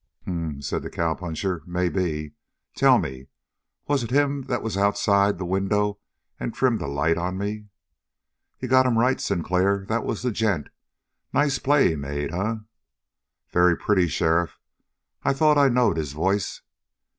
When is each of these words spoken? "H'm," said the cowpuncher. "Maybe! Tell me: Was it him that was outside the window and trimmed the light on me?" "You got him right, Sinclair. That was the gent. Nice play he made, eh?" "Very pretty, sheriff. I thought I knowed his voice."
"H'm," 0.23 0.63
said 0.63 0.81
the 0.81 0.89
cowpuncher. 0.89 1.61
"Maybe! 1.67 2.33
Tell 2.75 2.97
me: 2.97 3.27
Was 3.87 4.03
it 4.03 4.09
him 4.09 4.41
that 4.47 4.63
was 4.63 4.75
outside 4.75 5.37
the 5.37 5.45
window 5.45 5.99
and 6.39 6.51
trimmed 6.55 6.79
the 6.79 6.87
light 6.87 7.19
on 7.19 7.37
me?" 7.37 7.67
"You 8.59 8.67
got 8.67 8.87
him 8.87 8.97
right, 8.97 9.21
Sinclair. 9.21 9.85
That 9.89 10.03
was 10.03 10.23
the 10.23 10.31
gent. 10.31 10.69
Nice 11.31 11.59
play 11.59 11.89
he 11.89 11.95
made, 11.95 12.33
eh?" 12.33 12.55
"Very 13.51 13.77
pretty, 13.77 14.07
sheriff. 14.07 14.57
I 15.21 15.33
thought 15.33 15.59
I 15.59 15.69
knowed 15.69 15.97
his 15.97 16.13
voice." 16.13 16.63